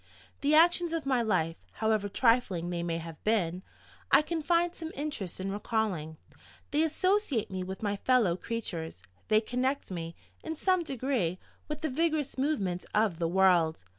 The 0.39 0.55
actions 0.55 0.93
of 0.93 1.05
my 1.05 1.21
life, 1.21 1.57
however 1.73 2.09
trifling 2.09 2.71
they 2.71 2.81
may 2.81 2.97
have 2.97 3.23
been, 3.23 3.61
I 4.11 4.23
can 4.23 4.41
find 4.41 4.73
some 4.73 4.91
interest 4.95 5.39
in 5.39 5.51
recalling: 5.51 6.17
they 6.71 6.81
associate 6.81 7.51
me 7.51 7.61
with 7.63 7.83
my 7.83 7.97
fellow 7.97 8.35
creatures; 8.35 9.03
they 9.27 9.41
connect 9.41 9.91
me, 9.91 10.15
in 10.43 10.55
some 10.55 10.83
degree, 10.83 11.37
with 11.67 11.81
the 11.81 11.89
vigorous 11.91 12.35
movement 12.35 12.83
of 12.95 13.19
the 13.19 13.27
world. 13.27 13.83